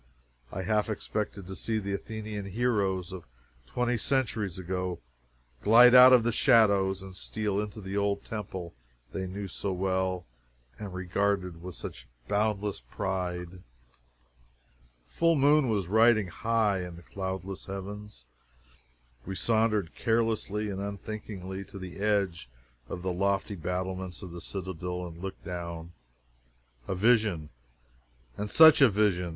I 0.51 0.63
half 0.63 0.89
expected 0.89 1.45
to 1.45 1.53
see 1.53 1.77
the 1.77 1.93
Athenian 1.93 2.45
heroes 2.45 3.11
of 3.11 3.27
twenty 3.67 3.99
centuries 3.99 4.57
ago 4.57 4.99
glide 5.61 5.93
out 5.93 6.11
of 6.11 6.23
the 6.23 6.31
shadows 6.31 7.03
and 7.03 7.15
steal 7.15 7.59
into 7.59 7.79
the 7.79 7.95
old 7.95 8.25
temple 8.25 8.73
they 9.13 9.27
knew 9.27 9.47
so 9.47 9.71
well 9.71 10.25
and 10.79 10.91
regarded 10.91 11.61
with 11.61 11.75
such 11.75 12.07
boundless 12.27 12.79
pride. 12.79 13.49
The 13.51 13.61
full 15.05 15.35
moon 15.35 15.69
was 15.69 15.85
riding 15.87 16.29
high 16.29 16.79
in 16.83 16.95
the 16.95 17.03
cloudless 17.03 17.67
heavens, 17.67 18.25
now. 19.23 19.27
We 19.29 19.35
sauntered 19.35 19.93
carelessly 19.93 20.71
and 20.71 20.81
unthinkingly 20.81 21.63
to 21.65 21.77
the 21.77 21.97
edge 21.99 22.49
of 22.89 23.03
the 23.03 23.13
lofty 23.13 23.55
battlements 23.55 24.23
of 24.23 24.31
the 24.31 24.41
citadel, 24.41 25.05
and 25.05 25.19
looked 25.21 25.45
down 25.45 25.91
a 26.87 26.95
vision! 26.95 27.51
And 28.35 28.49
such 28.49 28.81
a 28.81 28.89
vision! 28.89 29.29